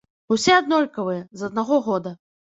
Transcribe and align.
Усе 0.35 0.53
аднолькавыя, 0.61 1.19
з 1.41 1.49
аднаго 1.49 1.77
года. 1.89 2.15